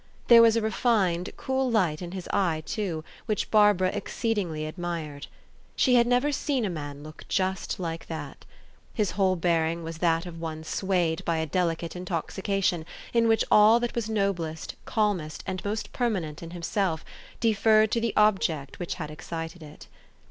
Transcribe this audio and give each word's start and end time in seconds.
There 0.29 0.41
was 0.41 0.55
a 0.55 0.63
refined, 0.63 1.29
cool 1.37 1.69
light 1.69 2.01
in 2.01 2.09
his 2.11 2.27
eye, 2.33 2.63
too, 2.65 3.03
which 3.27 3.51
Barbara 3.51 3.89
exceedingly 3.89 4.65
admired. 4.65 5.27
She 5.75 5.93
had 5.93 6.07
never 6.07 6.31
seen 6.31 6.65
a 6.65 6.71
man 6.71 7.03
look 7.03 7.23
just 7.29 7.79
like 7.79 8.07
that. 8.07 8.43
His 8.95 9.11
whole 9.11 9.35
bearing 9.35 9.83
was 9.83 9.99
that 9.99 10.25
of 10.25 10.41
one 10.41 10.63
swayed 10.63 11.23
by 11.23 11.37
a 11.37 11.45
delicate 11.45 11.95
intoxication, 11.95 12.83
in 13.13 13.27
which 13.27 13.45
all 13.51 13.79
that 13.79 13.93
was 13.93 14.09
noblest, 14.09 14.73
calmest, 14.85 15.43
and 15.45 15.63
most 15.63 15.93
permanent 15.93 16.41
in 16.41 16.49
himself, 16.49 17.05
deferred 17.39 17.91
to 17.91 18.01
the 18.01 18.15
ob 18.17 18.39
ject 18.39 18.79
which 18.79 18.95
had 18.95 19.11
excited 19.11 19.61
it. 19.61 19.87